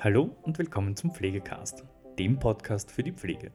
[0.00, 1.82] Hallo und willkommen zum Pflegecast,
[2.20, 3.50] dem Podcast für die Pflege.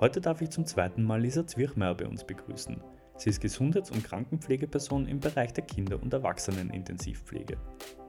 [0.00, 2.80] Heute darf ich zum zweiten Mal Lisa Zwirchmeier bei uns begrüßen.
[3.18, 7.58] Sie ist Gesundheits- und Krankenpflegeperson im Bereich der Kinder- und Erwachsenen-Intensivpflege.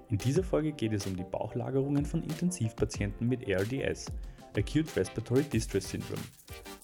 [0.10, 4.06] In dieser Folge geht es um die Bauchlagerungen von Intensivpatienten mit ARDS,
[4.56, 6.24] Acute Respiratory Distress Syndrome.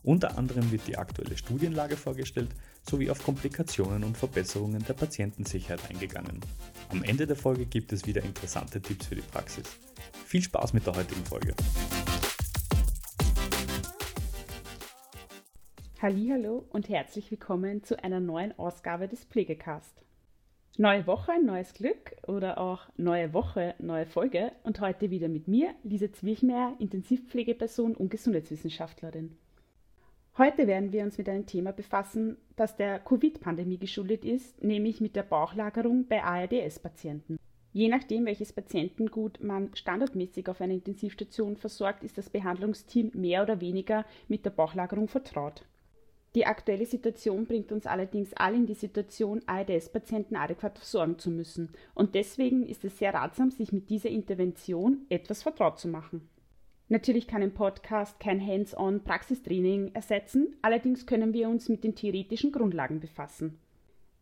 [0.04, 2.50] Unter anderem wird die aktuelle Studienlage vorgestellt
[2.90, 6.42] sowie auf Komplikationen und Verbesserungen der Patientensicherheit eingegangen.
[6.90, 9.80] Am Ende der Folge gibt es wieder interessante Tipps für die Praxis.
[10.26, 11.54] Viel Spaß mit der heutigen Folge.
[16.02, 20.04] Hallo und herzlich willkommen zu einer neuen Ausgabe des Pflegecast.
[20.78, 25.76] Neue Woche, neues Glück oder auch neue Woche, neue Folge und heute wieder mit mir,
[25.84, 29.38] Lisa Zwiechmeier, Intensivpflegeperson und Gesundheitswissenschaftlerin.
[30.40, 35.18] Heute werden wir uns mit einem Thema befassen, das der Covid-Pandemie geschuldet ist, nämlich mit
[35.18, 37.38] der Bauchlagerung bei ARDS-Patienten.
[37.74, 43.60] Je nachdem, welches Patientengut man standardmäßig auf einer Intensivstation versorgt, ist das Behandlungsteam mehr oder
[43.60, 45.66] weniger mit der Bauchlagerung vertraut.
[46.36, 51.74] Die aktuelle Situation bringt uns allerdings alle in die Situation, ARDS-Patienten adäquat versorgen zu müssen.
[51.96, 56.30] Und deswegen ist es sehr ratsam, sich mit dieser Intervention etwas vertraut zu machen.
[56.92, 62.52] Natürlich kann ein Podcast kein Hands-on Praxistraining ersetzen, allerdings können wir uns mit den theoretischen
[62.52, 63.60] Grundlagen befassen.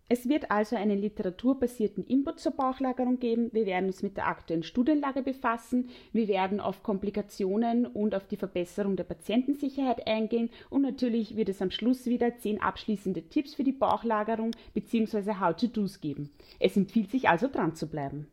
[0.09, 3.49] Es wird also einen literaturbasierten Input zur Bauchlagerung geben.
[3.53, 5.89] Wir werden uns mit der aktuellen Studienlage befassen.
[6.11, 10.49] Wir werden auf Komplikationen und auf die Verbesserung der Patientensicherheit eingehen.
[10.69, 15.39] Und natürlich wird es am Schluss wieder zehn abschließende Tipps für die Bauchlagerung bzw.
[15.41, 16.29] How-to-Dos geben.
[16.59, 18.27] Es empfiehlt sich also dran zu bleiben.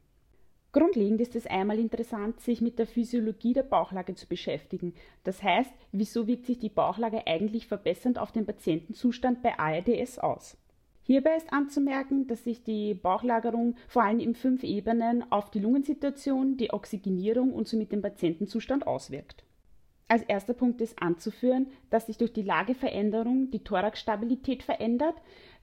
[0.75, 4.93] Grundlegend ist es einmal interessant, sich mit der Physiologie der Bauchlage zu beschäftigen.
[5.23, 10.57] Das heißt, wieso wirkt sich die Bauchlage eigentlich verbessernd auf den Patientenzustand bei ARDS aus?
[11.05, 16.57] Hierbei ist anzumerken, dass sich die Bauchlagerung vor allem in fünf Ebenen auf die Lungensituation,
[16.57, 19.45] die Oxygenierung und somit den Patientenzustand auswirkt.
[20.09, 25.15] Als erster Punkt ist anzuführen, dass sich durch die Lageveränderung die Thoraxstabilität verändert,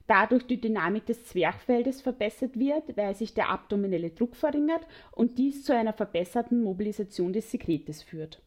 [0.06, 5.64] dadurch die Dynamik des Zwerchfeldes verbessert wird, weil sich der abdominelle Druck verringert und dies
[5.64, 8.42] zu einer verbesserten Mobilisation des Sekretes führt.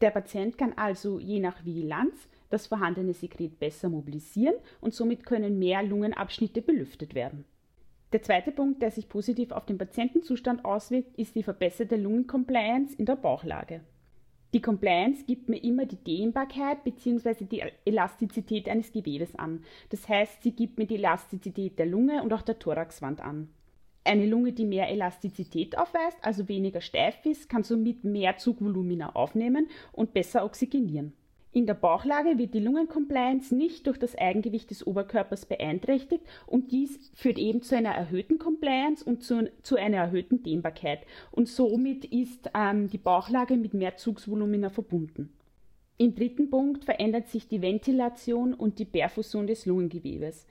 [0.00, 5.58] Der Patient kann also je nach Vigilanz das vorhandene Sekret besser mobilisieren und somit können
[5.58, 7.44] mehr Lungenabschnitte belüftet werden.
[8.12, 13.06] Der zweite Punkt, der sich positiv auf den Patientenzustand auswirkt, ist die verbesserte Lungencompliance in
[13.06, 13.80] der Bauchlage.
[14.54, 17.44] Die Compliance gibt mir immer die Dehnbarkeit bzw.
[17.44, 19.64] die Elastizität eines Gewebes an.
[19.88, 23.48] Das heißt, sie gibt mir die Elastizität der Lunge und auch der Thoraxwand an.
[24.04, 29.68] Eine Lunge, die mehr Elastizität aufweist, also weniger steif ist, kann somit mehr Zugvolumina aufnehmen
[29.92, 31.14] und besser oxygenieren.
[31.54, 37.10] In der Bauchlage wird die Lungencompliance nicht durch das Eigengewicht des Oberkörpers beeinträchtigt und dies
[37.14, 41.00] führt eben zu einer erhöhten Compliance und zu, zu einer erhöhten Dehnbarkeit.
[41.30, 45.30] Und somit ist ähm, die Bauchlage mit mehr Zugsvolumina verbunden.
[45.98, 50.46] Im dritten Punkt verändert sich die Ventilation und die Perfusion des Lungengewebes.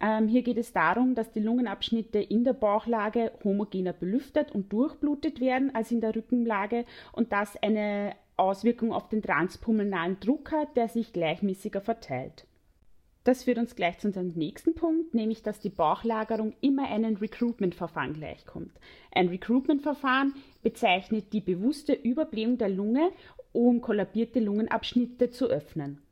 [0.00, 5.40] Ähm, hier geht es darum, dass die Lungenabschnitte in der Bauchlage homogener belüftet und durchblutet
[5.40, 10.88] werden als in der Rückenlage und das eine Auswirkung auf den transpulmonalen Druck hat, der
[10.88, 12.46] sich gleichmäßiger verteilt.
[13.24, 18.12] Das führt uns gleich zu unserem nächsten Punkt, nämlich dass die Bauchlagerung immer einem Recruitment-Verfahren
[18.12, 18.72] gleichkommt.
[19.12, 23.10] Ein Recruitment-Verfahren bezeichnet die bewusste Überblähung der Lunge,
[23.52, 26.03] um kollabierte Lungenabschnitte zu öffnen.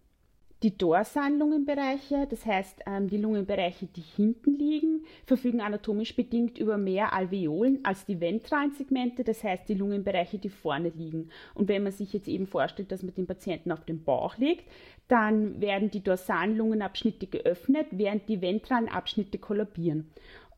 [0.62, 6.78] Die dorsalen Lungenbereiche, das heißt ähm, die Lungenbereiche, die hinten liegen, verfügen anatomisch bedingt über
[6.78, 11.30] mehr Alveolen als die ventralen Segmente, das heißt die Lungenbereiche, die vorne liegen.
[11.54, 14.64] Und wenn man sich jetzt eben vorstellt, dass man den Patienten auf den Bauch legt,
[15.08, 20.12] dann werden die dorsalen Lungenabschnitte geöffnet, während die ventralen Abschnitte kollabieren.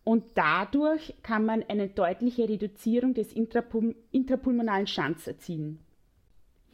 [0.05, 5.79] Und dadurch kann man eine deutliche Reduzierung des intrapulmonalen Schands erzielen.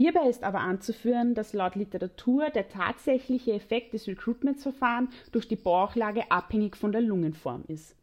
[0.00, 6.30] Hierbei ist aber anzuführen, dass laut Literatur der tatsächliche Effekt des Recruitmentsverfahrens durch die Bauchlage
[6.30, 7.94] abhängig von der Lungenform ist.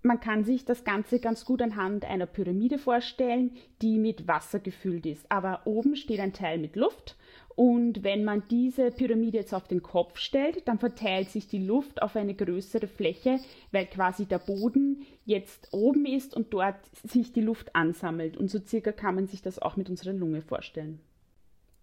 [0.00, 3.50] Man kann sich das Ganze ganz gut anhand einer Pyramide vorstellen,
[3.82, 5.30] die mit Wasser gefüllt ist.
[5.30, 7.16] Aber oben steht ein Teil mit Luft
[7.54, 12.00] und wenn man diese Pyramide jetzt auf den Kopf stellt, dann verteilt sich die Luft
[12.00, 13.40] auf eine größere Fläche,
[13.72, 18.38] weil quasi der Boden jetzt oben ist und dort sich die Luft ansammelt.
[18.38, 20.98] Und so circa kann man sich das auch mit unserer Lunge vorstellen.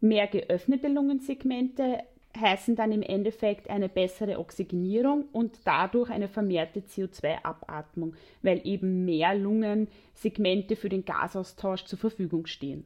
[0.04, 2.00] Mehr geöffnete Lungensegmente
[2.38, 9.34] heißen dann im Endeffekt eine bessere Oxygenierung und dadurch eine vermehrte CO2-Abatmung, weil eben mehr
[9.34, 12.84] Lungensegmente für den Gasaustausch zur Verfügung stehen.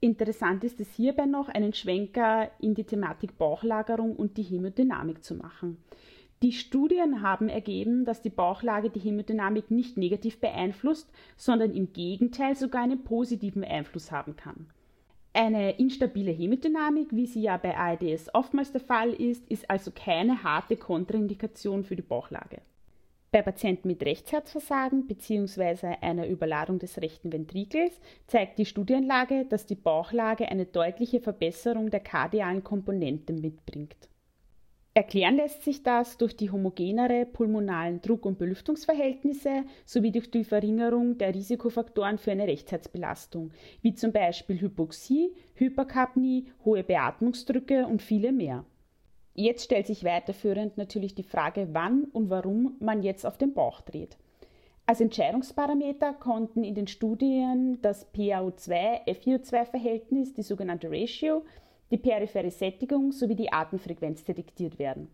[0.00, 5.36] Interessant ist es hierbei noch, einen Schwenker in die Thematik Bauchlagerung und die Hämodynamik zu
[5.36, 5.76] machen.
[6.42, 12.56] Die Studien haben ergeben, dass die Bauchlage die Hämodynamik nicht negativ beeinflusst, sondern im Gegenteil
[12.56, 14.66] sogar einen positiven Einfluss haben kann.
[15.38, 20.42] Eine instabile Hämodynamik, wie sie ja bei ARDS oftmals der Fall ist, ist also keine
[20.42, 22.62] harte Kontraindikation für die Bauchlage.
[23.32, 25.96] Bei Patienten mit Rechtsherzversagen bzw.
[26.00, 32.00] einer Überladung des rechten Ventrikels zeigt die Studienlage, dass die Bauchlage eine deutliche Verbesserung der
[32.00, 34.08] kardialen Komponente mitbringt.
[34.96, 41.18] Erklären lässt sich das durch die homogenere pulmonalen Druck- und Belüftungsverhältnisse sowie durch die Verringerung
[41.18, 43.50] der Risikofaktoren für eine Rechtsherzbelastung,
[43.82, 48.64] wie zum Beispiel Hypoxie, Hyperkapnie, hohe Beatmungsdrücke und viele mehr.
[49.34, 53.82] Jetzt stellt sich weiterführend natürlich die Frage, wann und warum man jetzt auf den Bauch
[53.82, 54.16] dreht.
[54.86, 61.42] Als Entscheidungsparameter konnten in den Studien das PaO2-FiO2-Verhältnis, die sogenannte Ratio,
[61.90, 65.08] die periphere Sättigung sowie die Atemfrequenz detektiert werden.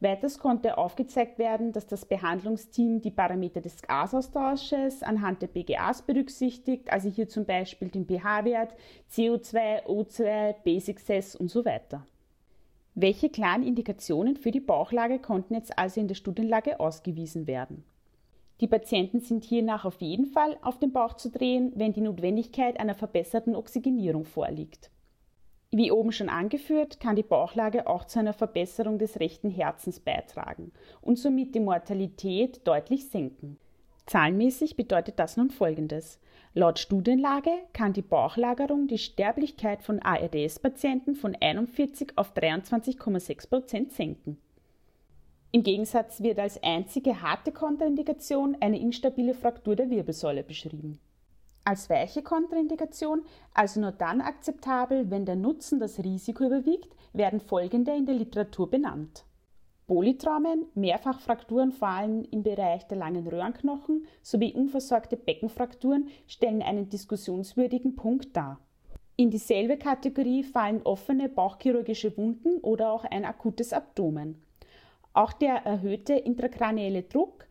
[0.00, 6.92] Weiters konnte aufgezeigt werden, dass das Behandlungsteam die Parameter des Gasaustausches anhand der BGAs berücksichtigt,
[6.92, 8.74] also hier zum Beispiel den pH-Wert,
[9.10, 12.06] CO2, O2, B-Success und so weiter.
[12.94, 17.84] Welche klaren Indikationen für die Bauchlage konnten jetzt also in der Studienlage ausgewiesen werden?
[18.60, 22.78] Die Patienten sind hiernach auf jeden Fall auf den Bauch zu drehen, wenn die Notwendigkeit
[22.78, 24.90] einer verbesserten Oxygenierung vorliegt.
[25.70, 30.72] Wie oben schon angeführt, kann die Bauchlage auch zu einer Verbesserung des rechten Herzens beitragen
[31.02, 33.58] und somit die Mortalität deutlich senken.
[34.06, 36.18] Zahlenmäßig bedeutet das nun folgendes.
[36.54, 44.38] Laut Studienlage kann die Bauchlagerung die Sterblichkeit von ARDS-Patienten von 41 auf 23,6 Prozent senken.
[45.52, 50.98] Im Gegensatz wird als einzige harte Kontraindikation eine instabile Fraktur der Wirbelsäule beschrieben.
[51.64, 53.22] Als weiche Kontraindikation,
[53.52, 58.70] also nur dann akzeptabel, wenn der Nutzen das Risiko überwiegt, werden folgende in der Literatur
[58.70, 59.24] benannt.
[59.86, 67.96] Polytraumen, Mehrfachfrakturen vor allem im Bereich der langen Röhrenknochen sowie unversorgte Beckenfrakturen stellen einen diskussionswürdigen
[67.96, 68.60] Punkt dar.
[69.16, 74.40] In dieselbe Kategorie fallen offene bauchchirurgische Wunden oder auch ein akutes Abdomen.
[75.14, 77.46] Auch der erhöhte intrakranielle Druck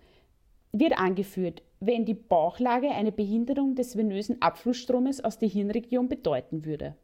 [0.71, 6.95] wird angeführt, wenn die Bauchlage eine Behinderung des venösen Abflussstromes aus der Hirnregion bedeuten würde.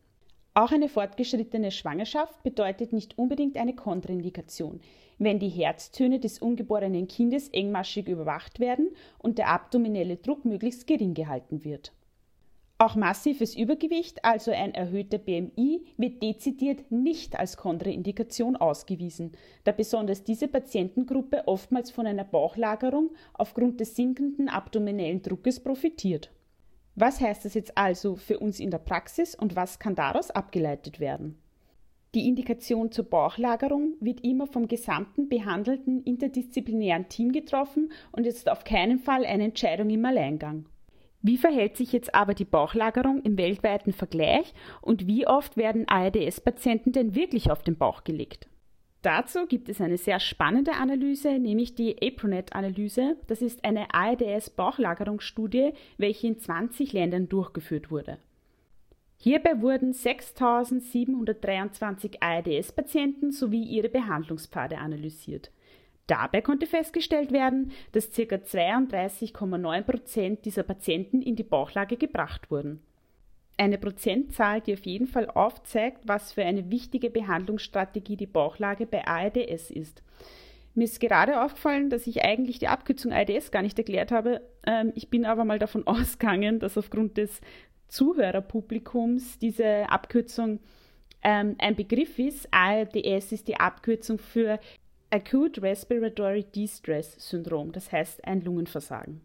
[0.55, 4.81] Auch eine fortgeschrittene Schwangerschaft bedeutet nicht unbedingt eine Kontraindikation,
[5.17, 11.15] wenn die Herztöne des ungeborenen Kindes engmaschig überwacht werden und der abdominelle Druck möglichst gering
[11.15, 11.91] gehalten wird.
[12.79, 19.31] Auch massives Übergewicht, also ein erhöhter BMI, wird dezidiert nicht als Kontraindikation ausgewiesen,
[19.63, 26.31] da besonders diese Patientengruppe oftmals von einer Bauchlagerung aufgrund des sinkenden abdominellen Druckes profitiert.
[26.95, 30.99] Was heißt das jetzt also für uns in der Praxis und was kann daraus abgeleitet
[30.99, 31.37] werden?
[32.15, 38.63] Die Indikation zur Bauchlagerung wird immer vom gesamten behandelten interdisziplinären Team getroffen und ist auf
[38.63, 40.65] keinen Fall eine Entscheidung im Alleingang.
[41.25, 46.91] Wie verhält sich jetzt aber die Bauchlagerung im weltweiten Vergleich und wie oft werden ARDS-Patienten
[46.91, 48.49] denn wirklich auf den Bauch gelegt?
[49.03, 53.15] Dazu gibt es eine sehr spannende Analyse, nämlich die APRONET-Analyse.
[53.27, 58.17] Das ist eine ARDS-Bauchlagerungsstudie, welche in 20 Ländern durchgeführt wurde.
[59.17, 65.51] Hierbei wurden 6.723 ARDS-Patienten sowie ihre Behandlungspfade analysiert.
[66.07, 68.35] Dabei konnte festgestellt werden, dass ca.
[68.35, 72.81] 32,9 Prozent dieser Patienten in die Bauchlage gebracht wurden.
[73.57, 79.05] Eine Prozentzahl, die auf jeden Fall aufzeigt, was für eine wichtige Behandlungsstrategie die Bauchlage bei
[79.07, 80.01] ARDS ist.
[80.75, 84.41] Mir ist gerade aufgefallen, dass ich eigentlich die Abkürzung ARDS gar nicht erklärt habe.
[84.65, 87.41] Ähm, ich bin aber mal davon ausgegangen, dass aufgrund des
[87.87, 90.59] Zuhörerpublikums diese Abkürzung
[91.21, 92.47] ähm, ein Begriff ist.
[92.51, 94.59] ARDS ist die Abkürzung für
[95.13, 99.21] Acute Respiratory Distress Syndrom, das heißt ein Lungenversagen.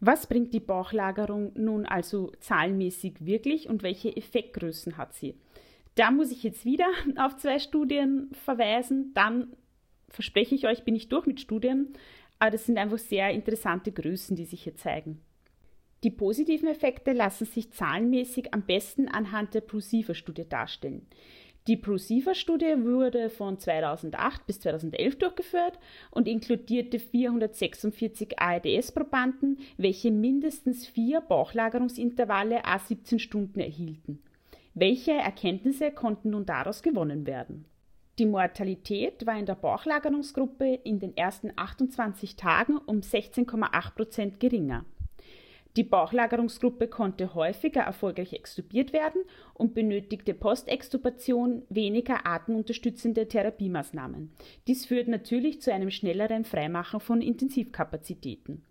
[0.00, 5.34] Was bringt die Bauchlagerung nun also zahlenmäßig wirklich und welche Effektgrößen hat sie?
[5.94, 6.86] Da muss ich jetzt wieder
[7.18, 9.12] auf zwei Studien verweisen.
[9.12, 9.48] Dann
[10.08, 11.92] verspreche ich euch, bin ich durch mit Studien,
[12.38, 15.20] aber das sind einfach sehr interessante Größen, die sich hier zeigen.
[16.02, 21.06] Die positiven Effekte lassen sich zahlenmäßig am besten anhand der Prosiva-Studie darstellen.
[21.66, 25.78] Die ProSiva-Studie wurde von 2008 bis 2011 durchgeführt
[26.10, 34.22] und inkludierte 446 ARDS-Probanden, welche mindestens vier Bauchlagerungsintervalle a 17 Stunden erhielten.
[34.72, 37.66] Welche Erkenntnisse konnten nun daraus gewonnen werden?
[38.18, 44.84] Die Mortalität war in der Bauchlagerungsgruppe in den ersten 28 Tagen um 16,8 Prozent geringer.
[45.76, 49.22] Die Bauchlagerungsgruppe konnte häufiger erfolgreich extubiert werden
[49.54, 54.32] und benötigte Postextubation weniger atemunterstützende Therapiemaßnahmen.
[54.66, 58.64] Dies führt natürlich zu einem schnelleren Freimachen von Intensivkapazitäten.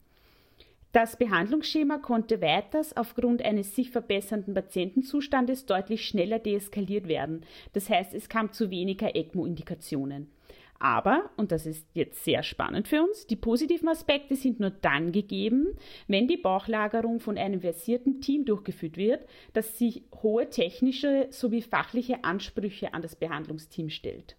[0.92, 7.46] Das Behandlungsschema konnte weiters aufgrund eines sich verbessernden Patientenzustandes deutlich schneller deeskaliert werden.
[7.74, 10.32] Das heißt, es kam zu weniger ECMO-Indikationen.
[10.80, 15.12] Aber, und das ist jetzt sehr spannend für uns, die positiven Aspekte sind nur dann
[15.12, 15.68] gegeben,
[16.08, 22.24] wenn die Bauchlagerung von einem versierten Team durchgeführt wird, das sich hohe technische sowie fachliche
[22.24, 24.38] Ansprüche an das Behandlungsteam stellt.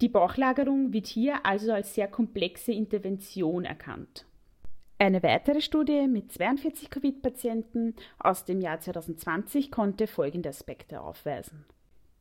[0.00, 4.24] Die Bauchlagerung wird hier also als sehr komplexe Intervention erkannt.
[4.98, 11.66] Eine weitere Studie mit 42 Covid-Patienten aus dem Jahr 2020 konnte folgende Aspekte aufweisen.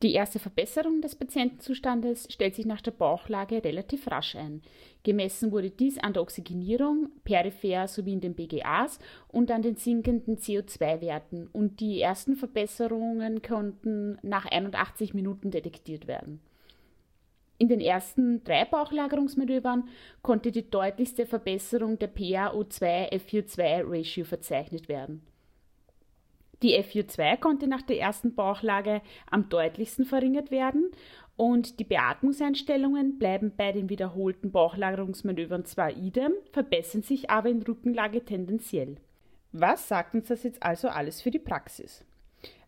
[0.03, 4.61] Die erste Verbesserung des Patientenzustandes stellt sich nach der Bauchlage relativ rasch ein.
[5.01, 10.37] Gemessen wurde dies an der Oxygenierung, peripher sowie in den BGAs und an den sinkenden
[10.37, 16.41] CO2-Werten und die ersten Verbesserungen konnten nach 81 Minuten detektiert werden.
[17.57, 19.89] In den ersten drei Bauchlagerungsmanövern
[20.21, 25.23] konnte die deutlichste Verbesserung der PaO2-F42-Ratio verzeichnet werden.
[26.63, 30.91] Die F42 konnte nach der ersten Bauchlage am deutlichsten verringert werden
[31.35, 38.25] und die Beatmungseinstellungen bleiben bei den wiederholten Bauchlagerungsmanövern zwar idem, verbessern sich aber in Rückenlage
[38.25, 38.97] tendenziell.
[39.51, 42.03] Was sagt uns das jetzt also alles für die Praxis?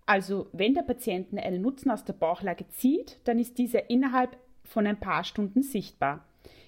[0.06, 4.86] Also, wenn der Patient einen Nutzen aus der Bauchlage zieht, dann ist dieser innerhalb von
[4.86, 6.26] ein paar Stunden sichtbar.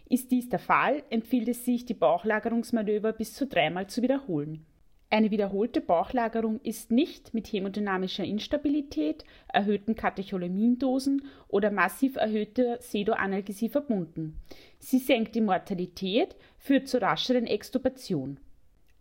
[0.10, 4.66] Ist dies der Fall, empfiehlt es sich, die Bauchlagerungsmanöver bis zu dreimal zu wiederholen.
[5.14, 14.40] Eine wiederholte Bauchlagerung ist nicht mit hämodynamischer Instabilität, erhöhten Katecholamindosen oder massiv erhöhter Sedoanalgesie verbunden.
[14.80, 18.40] Sie senkt die Mortalität, führt zur rascheren Extubation.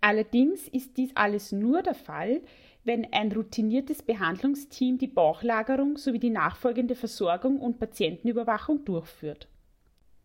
[0.01, 2.41] Allerdings ist dies alles nur der Fall,
[2.83, 9.47] wenn ein routiniertes Behandlungsteam die Bauchlagerung sowie die nachfolgende Versorgung und Patientenüberwachung durchführt.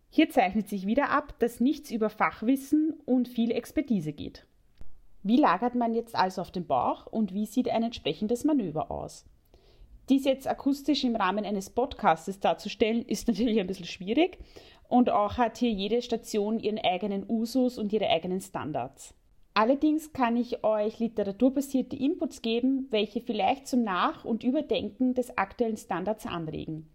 [0.10, 4.48] Hier zeichnet sich wieder ab, dass nichts über Fachwissen und viel Expertise geht.
[5.27, 9.25] Wie lagert man jetzt also auf den Bauch und wie sieht ein entsprechendes Manöver aus?
[10.08, 14.38] Dies jetzt akustisch im Rahmen eines Podcastes darzustellen, ist natürlich ein bisschen schwierig
[14.88, 19.15] und auch hat hier jede Station ihren eigenen Usus und ihre eigenen Standards.
[19.55, 25.77] Allerdings kann ich euch literaturbasierte Inputs geben, welche vielleicht zum Nach- und Überdenken des aktuellen
[25.77, 26.88] Standards anregen.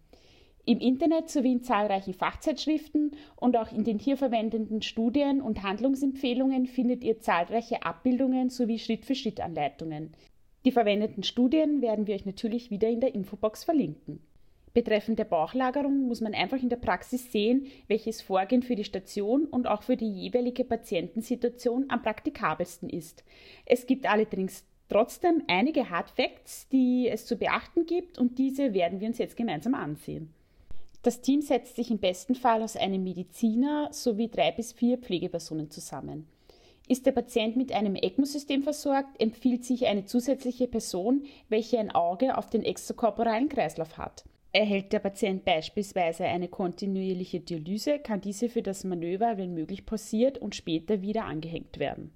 [0.65, 6.67] Im Internet sowie in zahlreichen Fachzeitschriften und auch in den hier verwendeten Studien und Handlungsempfehlungen
[6.67, 10.11] findet ihr zahlreiche Abbildungen sowie Schritt-für-Schritt-Anleitungen.
[10.63, 14.19] Die verwendeten Studien werden wir euch natürlich wieder in der Infobox verlinken.
[14.73, 19.45] Betreffend der Bauchlagerung muss man einfach in der Praxis sehen, welches Vorgehen für die Station
[19.45, 23.23] und auch für die jeweilige Patientensituation am praktikabelsten ist.
[23.65, 29.01] Es gibt allerdings trotzdem einige Hard Facts, die es zu beachten gibt und diese werden
[29.01, 30.33] wir uns jetzt gemeinsam ansehen.
[31.03, 35.71] Das Team setzt sich im besten Fall aus einem Mediziner sowie drei bis vier Pflegepersonen
[35.71, 36.27] zusammen.
[36.87, 42.37] Ist der Patient mit einem ECMO-System versorgt, empfiehlt sich eine zusätzliche Person, welche ein Auge
[42.37, 44.25] auf den extrakorporalen Kreislauf hat.
[44.51, 50.37] Erhält der Patient beispielsweise eine kontinuierliche Dialyse, kann diese für das Manöver, wenn möglich, pausiert
[50.37, 52.11] und später wieder angehängt werden.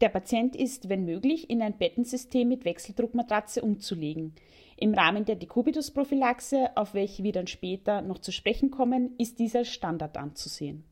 [0.00, 4.34] Der Patient ist, wenn möglich, in ein Bettensystem mit Wechseldruckmatratze umzulegen.
[4.76, 9.64] Im Rahmen der Dekubitus-Prophylaxe, auf welche wir dann später noch zu sprechen kommen, ist dieser
[9.64, 10.84] Standard anzusehen.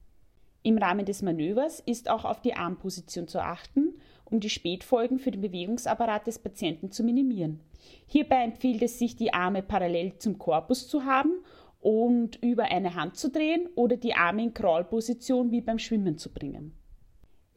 [0.63, 3.95] Im Rahmen des Manövers ist auch auf die Armposition zu achten
[4.31, 7.61] um die Spätfolgen für den Bewegungsapparat des Patienten zu minimieren.
[8.07, 11.33] Hierbei empfiehlt es sich, die Arme parallel zum Korpus zu haben
[11.81, 16.31] und über eine Hand zu drehen oder die Arme in Crawl-Position wie beim Schwimmen zu
[16.31, 16.75] bringen.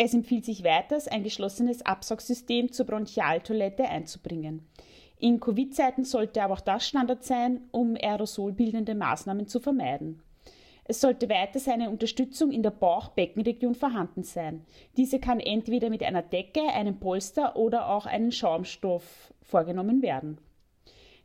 [0.03, 4.67] Es empfiehlt sich weiters, ein geschlossenes Absaugsystem zur Bronchialtoilette einzubringen.
[5.19, 10.23] In Covid-Zeiten sollte aber auch das Standard sein, um aerosolbildende Maßnahmen zu vermeiden.
[10.85, 14.65] Es sollte weiter eine Unterstützung in der Bauchbeckenregion vorhanden sein.
[14.97, 20.39] Diese kann entweder mit einer Decke, einem Polster oder auch einem Schaumstoff vorgenommen werden.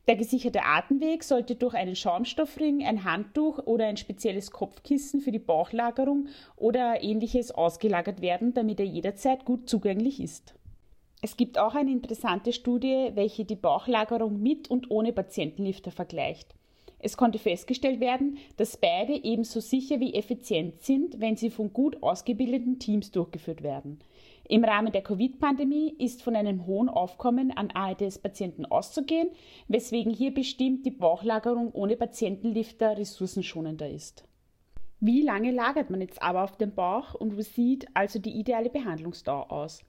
[0.08, 5.40] Der gesicherte Atemweg sollte durch einen Schaumstoffring, ein Handtuch oder ein spezielles Kopfkissen für die
[5.40, 10.54] Bauchlagerung oder ähnliches ausgelagert werden, damit er jederzeit gut zugänglich ist.
[11.22, 16.54] Es gibt auch eine interessante Studie, welche die Bauchlagerung mit und ohne Patientenlifter vergleicht.
[17.00, 22.00] Es konnte festgestellt werden, dass beide ebenso sicher wie effizient sind, wenn sie von gut
[22.02, 23.98] ausgebildeten Teams durchgeführt werden.
[24.48, 29.28] Im Rahmen der Covid-Pandemie ist von einem hohen Aufkommen an ARDS-Patienten auszugehen,
[29.66, 34.24] weswegen hier bestimmt die Bauchlagerung ohne Patientenlifter ressourcenschonender ist.
[35.00, 38.70] Wie lange lagert man jetzt aber auf dem Bauch und wie sieht also die ideale
[38.70, 39.82] Behandlungsdauer aus?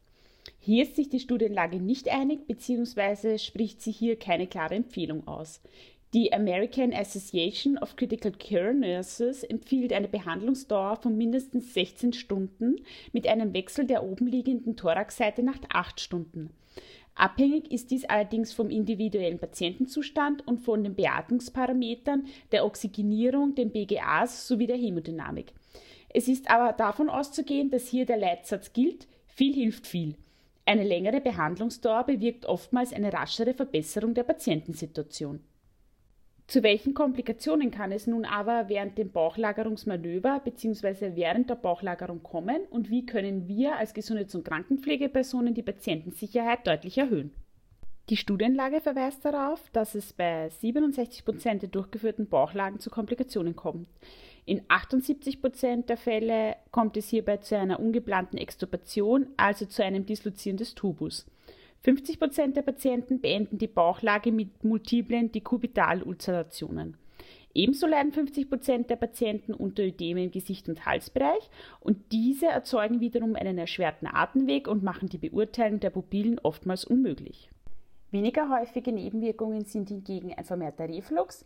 [0.59, 3.37] Hier ist sich die Studienlage nicht einig bzw.
[3.37, 5.61] spricht sie hier keine klare Empfehlung aus.
[6.13, 12.77] Die American Association of Critical Care Nurses empfiehlt eine Behandlungsdauer von mindestens 16 Stunden
[13.11, 16.51] mit einem Wechsel der obenliegenden Thoraxseite nach 8 Stunden.
[17.13, 24.47] Abhängig ist dies allerdings vom individuellen Patientenzustand und von den Beatmungsparametern, der Oxygenierung, den BGAs
[24.47, 25.51] sowie der Hämodynamik.
[26.07, 30.15] Es ist aber davon auszugehen, dass hier der Leitsatz gilt, viel hilft viel.
[30.65, 35.41] Eine längere Behandlungsdauer bewirkt oftmals eine raschere Verbesserung der Patientensituation.
[36.47, 41.11] Zu welchen Komplikationen kann es nun aber während dem Bauchlagerungsmanöver bzw.
[41.15, 46.97] während der Bauchlagerung kommen und wie können wir als Gesundheits- und Krankenpflegepersonen die Patientensicherheit deutlich
[46.97, 47.31] erhöhen?
[48.09, 53.89] Die Studienlage verweist darauf, dass es bei 67 Prozent der durchgeführten Bauchlagen zu Komplikationen kommt.
[54.45, 60.05] In 78 Prozent der Fälle kommt es hierbei zu einer ungeplanten Extubation, also zu einem
[60.05, 61.25] Dislozieren des Tubus.
[61.81, 66.97] 50 Prozent der Patienten beenden die Bauchlage mit multiplen Dekubitalulcerationen.
[67.53, 72.99] Ebenso leiden 50 Prozent der Patienten unter Ödeme im Gesicht- und Halsbereich und diese erzeugen
[72.99, 77.49] wiederum einen erschwerten Atemweg und machen die Beurteilung der Pupillen oftmals unmöglich.
[78.11, 81.45] Weniger häufige Nebenwirkungen sind hingegen ein vermehrter Reflux,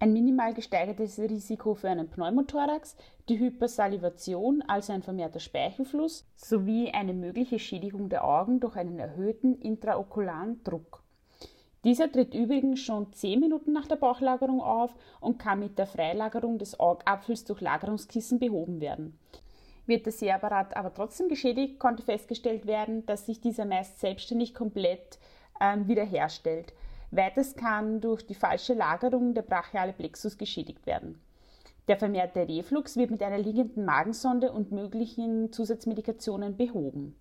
[0.00, 2.96] ein minimal gesteigertes Risiko für einen Pneumothorax,
[3.28, 9.60] die Hypersalivation, also ein vermehrter Speichelfluss, sowie eine mögliche Schädigung der Augen durch einen erhöhten
[9.60, 11.02] intraokularen Druck.
[11.84, 16.58] Dieser tritt übrigens schon 10 Minuten nach der Bauchlagerung auf und kann mit der Freilagerung
[16.58, 19.18] des Augapfels durch Lagerungskissen behoben werden.
[19.86, 25.18] Wird der Sehapparat aber trotzdem geschädigt, konnte festgestellt werden, dass sich dieser meist selbstständig komplett
[25.60, 26.72] ähm, wiederherstellt.
[27.10, 31.20] Weiters kann durch die falsche Lagerung der brachiale Plexus geschädigt werden.
[31.88, 37.16] Der vermehrte Reflux wird mit einer liegenden Magensonde und möglichen Zusatzmedikationen behoben.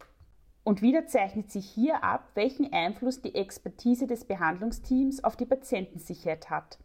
[0.63, 6.51] Und wieder zeichnet sich hier ab, welchen Einfluss die Expertise des Behandlungsteams auf die Patientensicherheit
[6.51, 6.77] hat.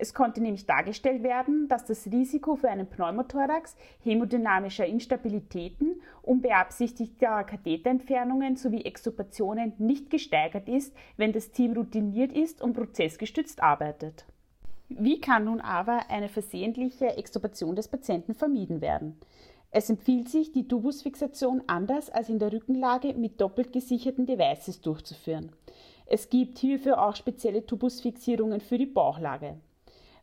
[0.00, 8.56] Es konnte nämlich dargestellt werden, dass das Risiko für einen Pneumothorax, hämodynamischer Instabilitäten, unbeabsichtigter Katheterentfernungen
[8.56, 14.24] sowie Extubationen nicht gesteigert ist, wenn das Team routiniert ist und prozessgestützt arbeitet.
[14.88, 19.18] Wie kann nun aber eine versehentliche Extubation des Patienten vermieden werden?
[19.70, 25.52] Es empfiehlt sich, die Tubusfixation anders als in der Rückenlage mit doppelt gesicherten Devices durchzuführen.
[26.06, 29.58] Es gibt hierfür auch spezielle Tubusfixierungen für die Bauchlage.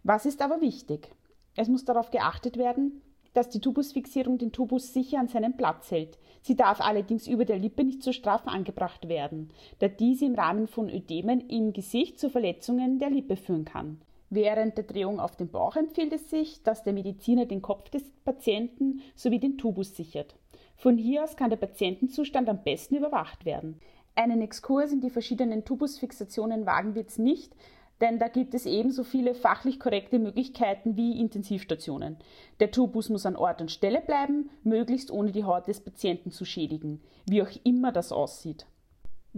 [0.07, 1.09] Was ist aber wichtig?
[1.55, 3.01] Es muss darauf geachtet werden,
[3.33, 6.19] dass die Tubusfixierung den Tubus sicher an seinen Platz hält.
[6.43, 10.67] Sie darf allerdings über der Lippe nicht zu straff angebracht werden, da diese im Rahmen
[10.67, 13.99] von Ödemen im Gesicht zu Verletzungen der Lippe führen kann.
[14.29, 18.03] Während der Drehung auf den Bauch empfiehlt es sich, dass der Mediziner den Kopf des
[18.23, 20.35] Patienten sowie den Tubus sichert.
[20.75, 23.79] Von hier aus kann der Patientenzustand am besten überwacht werden.
[24.13, 27.55] Einen Exkurs in die verschiedenen Tubusfixationen wagen wir jetzt nicht,
[28.01, 32.17] denn da gibt es ebenso viele fachlich korrekte Möglichkeiten wie Intensivstationen.
[32.59, 36.45] Der Tubus muss an Ort und Stelle bleiben, möglichst ohne die Haut des Patienten zu
[36.45, 38.65] schädigen, wie auch immer das aussieht.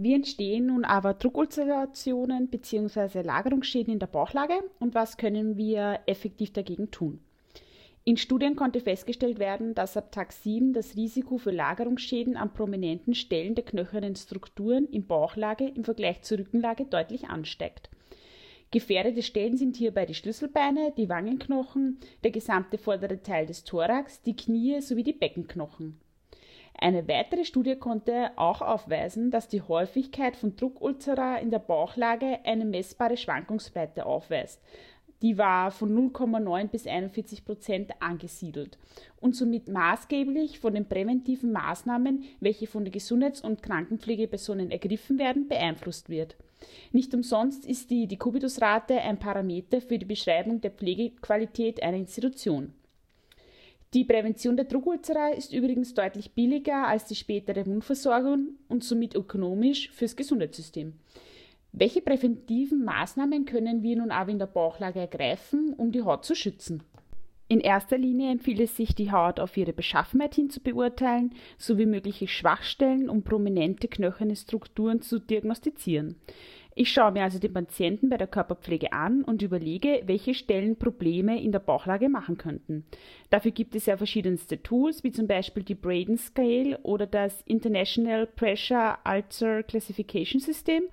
[0.00, 3.22] Wie entstehen nun aber Druckulcerationen bzw.
[3.22, 7.20] Lagerungsschäden in der Bauchlage und was können wir effektiv dagegen tun?
[8.04, 13.14] In Studien konnte festgestellt werden, dass ab Tag 7 das Risiko für Lagerungsschäden an prominenten
[13.14, 17.90] Stellen der knöchernen Strukturen in Bauchlage im Vergleich zur Rückenlage deutlich ansteigt.
[18.70, 24.36] Gefährdete Stellen sind hierbei die Schlüsselbeine, die Wangenknochen, der gesamte vordere Teil des Thorax, die
[24.36, 25.98] Knie sowie die Beckenknochen.
[26.80, 32.66] Eine weitere Studie konnte auch aufweisen, dass die Häufigkeit von Druckulzera in der Bauchlage eine
[32.66, 34.62] messbare Schwankungsbreite aufweist.
[35.22, 38.78] Die war von 0,9 bis 41 Prozent angesiedelt
[39.20, 45.48] und somit maßgeblich von den präventiven Maßnahmen, welche von den Gesundheits- und Krankenpflegepersonen ergriffen werden,
[45.48, 46.36] beeinflusst wird.
[46.92, 52.72] Nicht umsonst ist die Dekubitusrate ein Parameter für die Beschreibung der Pflegequalität einer Institution.
[53.94, 59.90] Die Prävention der Druckulzera ist übrigens deutlich billiger als die spätere Wundversorgung und somit ökonomisch
[59.90, 60.92] fürs Gesundheitssystem.
[61.72, 66.34] Welche präventiven Maßnahmen können wir nun aber in der Bauchlage ergreifen, um die Haut zu
[66.34, 66.82] schützen?
[67.50, 71.86] In erster Linie empfiehlt es sich, die Haut auf ihre Beschaffenheit hin zu beurteilen, sowie
[71.86, 76.16] mögliche Schwachstellen und prominente knöcherne Strukturen zu diagnostizieren.
[76.80, 81.42] Ich schaue mir also den Patienten bei der Körperpflege an und überlege, welche Stellen Probleme
[81.42, 82.84] in der Bauchlage machen könnten.
[83.30, 88.28] Dafür gibt es ja verschiedenste Tools, wie zum Beispiel die Braden Scale oder das International
[88.28, 90.84] Pressure Ulcer Classification System.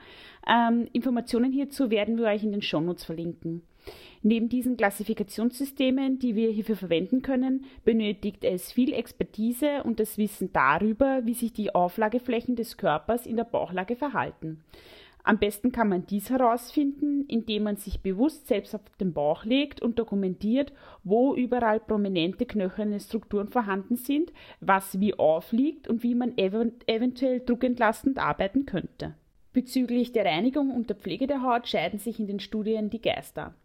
[0.48, 3.62] Ähm, Informationen hierzu werden wir euch in den Shownotes verlinken.
[4.24, 10.52] Neben diesen Klassifikationssystemen, die wir hierfür verwenden können, benötigt es viel Expertise und das Wissen
[10.52, 14.63] darüber, wie sich die Auflageflächen des Körpers in der Bauchlage verhalten.
[15.27, 19.81] Am besten kann man dies herausfinden, indem man sich bewusst selbst auf den Bauch legt
[19.81, 20.71] und dokumentiert,
[21.03, 27.39] wo überall prominente knöcherne Strukturen vorhanden sind, was wie aufliegt und wie man ev eventuell
[27.39, 29.15] druckentlastend arbeiten könnte.
[29.51, 33.55] Bezüglich der Reinigung und der Pflege der Haut scheiden sich in den Studien die Geister.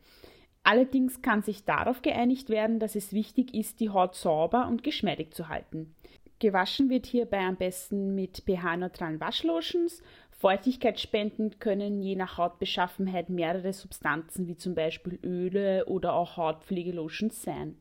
[0.63, 5.35] Allerdings kann sich darauf geeinigt werden, dass es wichtig ist, die Haut sauber und geschmeidig
[5.35, 5.95] zu halten.
[6.39, 10.03] Gewaschen wird hierbei am besten mit pH-neutralen Waschlotions
[10.41, 17.77] Feuchtigkeitsspendend können je nach Hautbeschaffenheit mehrere Substanzen wie zum Beispiel Öle oder auch Hautpflegelotions sein.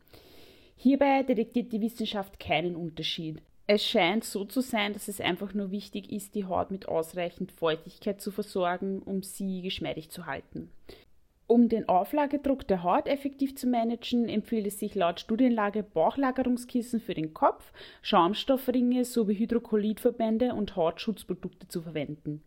[0.76, 3.42] Hierbei detektiert die Wissenschaft keinen Unterschied.
[3.66, 7.54] Es scheint so zu sein, dass es einfach nur wichtig ist, die Haut mit ausreichend
[7.54, 10.70] Feuchtigkeit zu versorgen, um sie geschmeidig zu halten.
[11.50, 17.16] Um den Auflagedruck der Haut effektiv zu managen, empfiehlt es sich laut Studienlage Bauchlagerungskissen für
[17.16, 22.44] den Kopf, Schaumstoffringe sowie Hydrokolidverbände und Hautschutzprodukte zu verwenden.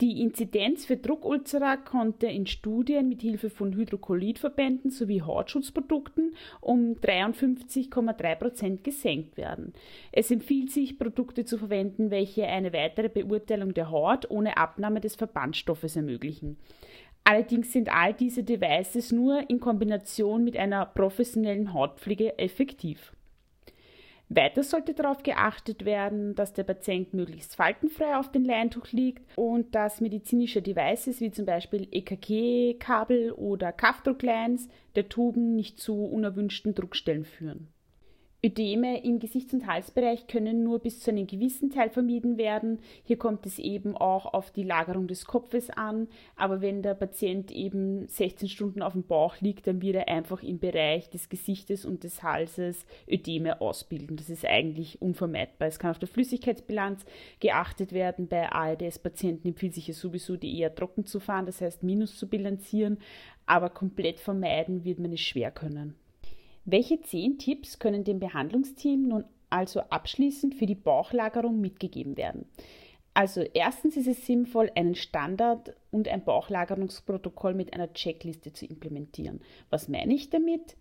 [0.00, 8.34] Die Inzidenz für Druckulzera konnte in Studien mit Hilfe von Hydrokolidverbänden sowie Hautschutzprodukten um 53,3
[8.34, 9.72] Prozent gesenkt werden.
[10.10, 15.14] Es empfiehlt sich, Produkte zu verwenden, welche eine weitere Beurteilung der Haut ohne Abnahme des
[15.14, 16.56] Verbandstoffes ermöglichen.
[17.24, 23.12] Allerdings sind all diese Devices nur in Kombination mit einer professionellen Hautpflege effektiv.
[24.28, 29.74] Weiter sollte darauf geachtet werden, dass der Patient möglichst faltenfrei auf dem Leintuch liegt und
[29.74, 37.24] dass medizinische Devices wie zum Beispiel EKG-Kabel oder Kaffdrucklines der Tuben nicht zu unerwünschten Druckstellen
[37.24, 37.68] führen.
[38.44, 42.78] Ödeme im Gesichts- und Halsbereich können nur bis zu einem gewissen Teil vermieden werden.
[43.02, 46.08] Hier kommt es eben auch auf die Lagerung des Kopfes an.
[46.36, 50.42] Aber wenn der Patient eben 16 Stunden auf dem Bauch liegt, dann wird er einfach
[50.42, 54.18] im Bereich des Gesichtes und des Halses Ödeme ausbilden.
[54.18, 55.68] Das ist eigentlich unvermeidbar.
[55.68, 57.06] Es kann auf der Flüssigkeitsbilanz
[57.40, 58.28] geachtet werden.
[58.28, 62.28] Bei ARDS-Patienten empfiehlt sich ja sowieso, die eher trocken zu fahren, das heißt Minus zu
[62.28, 62.98] bilanzieren.
[63.46, 65.94] Aber komplett vermeiden wird man es schwer können.
[66.64, 72.46] Welche zehn Tipps können dem Behandlungsteam nun also abschließend für die Bauchlagerung mitgegeben werden?
[73.12, 79.40] Also erstens ist es sinnvoll, einen Standard und ein Bauchlagerungsprotokoll mit einer Checkliste zu implementieren.
[79.70, 80.76] Was meine ich damit?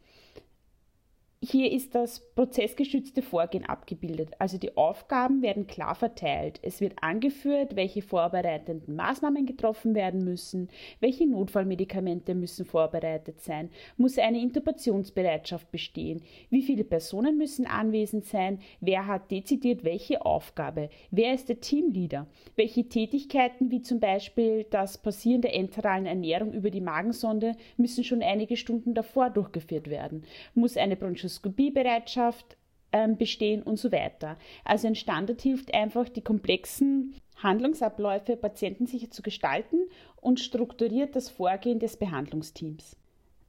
[1.45, 4.29] Hier ist das prozessgestützte Vorgehen abgebildet.
[4.39, 6.57] Also die Aufgaben werden klar verteilt.
[6.61, 10.69] Es wird angeführt, welche vorbereitenden Maßnahmen getroffen werden müssen,
[11.01, 18.59] welche Notfallmedikamente müssen vorbereitet sein, muss eine Intubationsbereitschaft bestehen, wie viele Personen müssen anwesend sein,
[18.79, 22.25] wer hat dezidiert welche Aufgabe, wer ist der Teamleader,
[22.55, 28.23] welche Tätigkeiten wie zum Beispiel das Passieren der enteralen Ernährung über die Magensonde müssen schon
[28.23, 30.23] einige Stunden davor durchgeführt werden,
[30.55, 32.57] muss eine Bronchioskopie Endoskopiebereitschaft
[32.91, 34.37] ähm, bestehen und so weiter.
[34.63, 39.77] Also ein Standard hilft einfach, die komplexen Handlungsabläufe patientensicher zu gestalten
[40.21, 42.95] und strukturiert das Vorgehen des Behandlungsteams.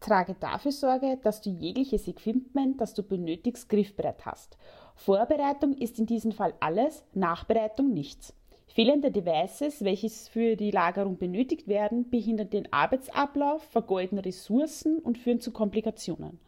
[0.01, 4.59] Trage dafür Sorge, dass du jegliches Equipment, das du benötigst, griffbereit hast.
[4.97, 8.35] Vorbereitung ist in diesem Fall alles, Nachbereitung nichts.
[8.67, 15.41] Fehlende Devices, welches für die Lagerung benötigt werden, behindern den Arbeitsablauf, vergeuden Ressourcen und führen
[15.41, 16.39] zu Komplikationen.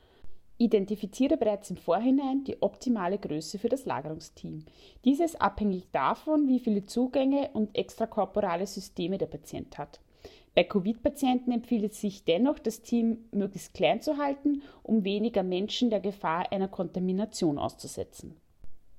[0.58, 4.64] Identifiziere bereits im Vorhinein die optimale Größe für das Lagerungsteam.
[5.04, 10.00] Dieses abhängig davon, wie viele Zugänge und extrakorporale Systeme der Patient hat.
[10.54, 15.90] Bei Covid-Patienten empfiehlt es sich dennoch, das Team möglichst klein zu halten, um weniger Menschen
[15.90, 18.36] der Gefahr einer Kontamination auszusetzen.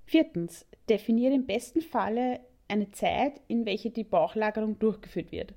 [0.06, 0.66] Viertens.
[0.88, 5.54] Definiere im besten Falle eine Zeit, in welche die Bauchlagerung durchgeführt wird.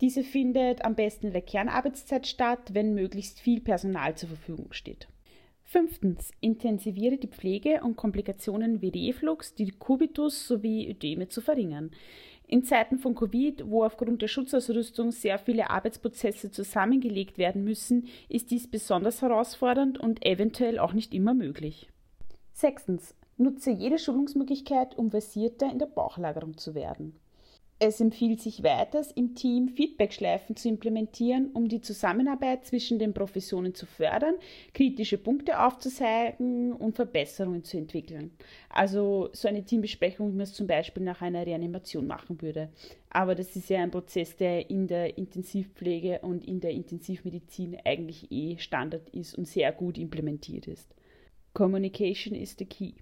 [0.00, 5.08] Diese findet am besten in der Kernarbeitszeit statt, wenn möglichst viel Personal zur Verfügung steht.
[5.64, 6.30] Fünftens.
[6.40, 11.90] Intensiviere die Pflege, um Komplikationen wie Reflux, Dekubitus sowie Ödeme zu verringern.
[12.46, 18.50] In Zeiten von Covid, wo aufgrund der Schutzausrüstung sehr viele Arbeitsprozesse zusammengelegt werden müssen, ist
[18.50, 21.90] dies besonders herausfordernd und eventuell auch nicht immer möglich.
[22.54, 23.14] Sechstens.
[23.36, 27.14] Nutze jede Schulungsmöglichkeit, um versierter in der Bauchlagerung zu werden.
[27.80, 33.72] Es empfiehlt sich weiters, im Team Feedbackschleifen zu implementieren, um die Zusammenarbeit zwischen den Professionen
[33.72, 34.34] zu fördern,
[34.74, 38.32] kritische Punkte aufzuzeigen und Verbesserungen zu entwickeln.
[38.68, 42.68] Also so eine Teambesprechung, wie man es zum Beispiel nach einer Reanimation machen würde.
[43.10, 48.32] Aber das ist ja ein Prozess, der in der Intensivpflege und in der Intensivmedizin eigentlich
[48.32, 50.92] eh Standard ist und sehr gut implementiert ist.
[51.54, 52.94] Communication is the key.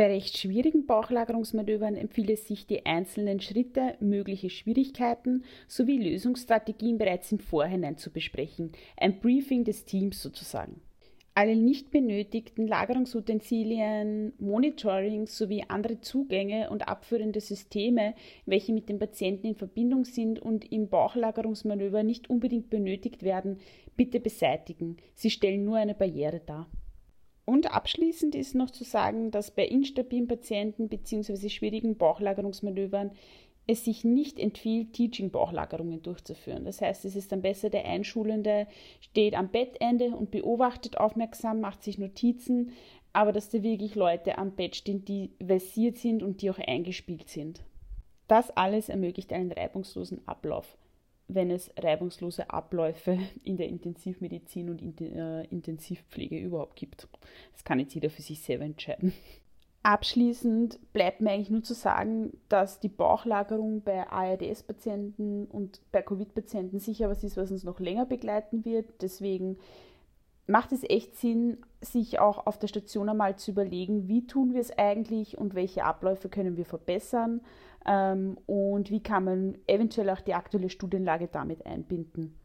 [0.00, 7.30] Bei recht schwierigen Bauchlagerungsmanövern empfiehlt es sich, die einzelnen Schritte, mögliche Schwierigkeiten sowie Lösungsstrategien bereits
[7.32, 10.80] im Vorhinein zu besprechen, ein Briefing des Teams sozusagen.
[11.34, 18.14] alle nicht benötigten Lagerungsutensilien, Monitoring sowie andere Zugänge und abführende Systeme,
[18.46, 23.58] welche mit dem Patienten in Verbindung sind und im Bauchlagerungsmanöver nicht unbedingt benötigt werden,
[23.98, 24.96] bitte beseitigen.
[25.12, 26.70] Sie stellen nur eine Barriere dar.
[27.50, 31.48] Und abschließend ist noch zu sagen, dass bei instabilen Patienten bzw.
[31.48, 33.10] schwierigen Bauchlagerungsmanövern
[33.66, 36.64] es sich nicht empfiehlt, Teaching-Bauchlagerungen durchzuführen.
[36.64, 38.68] Das heißt, es ist dann besser, der Einschulende
[39.00, 42.70] steht am Bettende und beobachtet aufmerksam, macht sich Notizen,
[43.12, 47.28] aber dass da wirklich Leute am Bett stehen, die versiert sind und die auch eingespielt
[47.28, 47.64] sind.
[48.28, 50.78] Das alles ermöglicht einen reibungslosen Ablauf,
[51.34, 57.08] wenn es reibungslose Abläufe in der Intensivmedizin und äh, Intensivpflege überhaupt gibt.
[57.52, 59.12] Das kann jetzt jeder für sich selber entscheiden.
[59.82, 66.80] Abschließend bleibt mir eigentlich nur zu sagen, dass die Bauchlagerung bei ARDS-Patienten und bei Covid-Patienten
[66.80, 69.00] sicher was ist, was uns noch länger begleiten wird.
[69.00, 69.56] Deswegen
[70.46, 74.60] macht es echt Sinn, sich auch auf der Station einmal zu überlegen, wie tun wir
[74.60, 77.40] es eigentlich und welche Abläufe können wir verbessern
[77.86, 82.36] ähm, und wie kann man eventuell auch die aktuelle Studienlage damit einbinden.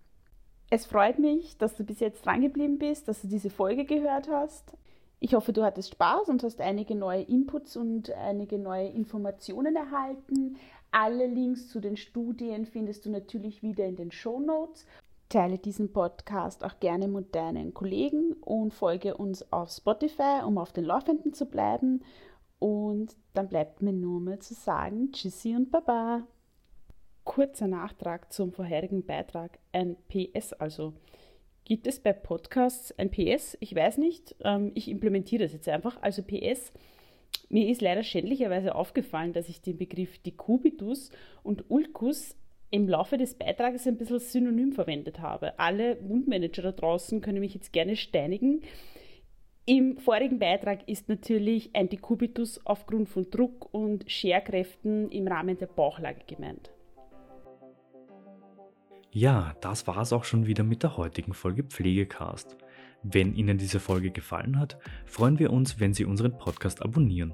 [0.70, 4.74] Es freut mich, dass du bis jetzt drangeblieben bist, dass du diese Folge gehört hast.
[5.20, 10.58] Ich hoffe, du hattest Spaß und hast einige neue Inputs und einige neue Informationen erhalten.
[10.92, 14.86] Alle Links zu den Studien findest du natürlich wieder in den Show Notes.
[15.30, 20.72] Teile diesen Podcast auch gerne mit deinen Kollegen und folge uns auf Spotify, um auf
[20.72, 22.04] den Laufenden zu bleiben.
[22.60, 26.24] Und dann bleibt mir nur mehr zu sagen Tschüssi und Baba.
[27.24, 30.94] Kurzer Nachtrag zum vorherigen Beitrag, ein PS also.
[31.64, 33.58] Gibt es bei Podcasts ein PS?
[33.60, 34.36] Ich weiß nicht.
[34.44, 36.00] Ähm, ich implementiere das jetzt einfach.
[36.04, 36.72] Also PS.
[37.50, 41.10] Mir ist leider schändlicherweise aufgefallen, dass ich den Begriff Decubitus
[41.42, 42.36] und Ulcus
[42.72, 45.58] im Laufe des Beitrages ein bisschen synonym verwendet habe.
[45.60, 48.62] Alle Wundmanager da draußen können mich jetzt gerne steinigen.
[49.66, 55.68] Im vorigen Beitrag ist natürlich ein Decubitus aufgrund von Druck und Scherkräften im Rahmen der
[55.68, 56.70] Bauchlage gemeint.
[59.12, 62.58] Ja, das war es auch schon wieder mit der heutigen Folge Pflegecast.
[63.02, 67.34] Wenn Ihnen diese Folge gefallen hat, freuen wir uns, wenn Sie unseren Podcast abonnieren.